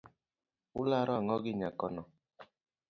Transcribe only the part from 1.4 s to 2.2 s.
gi nyakono?